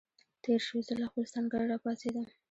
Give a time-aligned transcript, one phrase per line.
[0.43, 2.25] تېر شو، زه له خپل سنګره را پاڅېدم.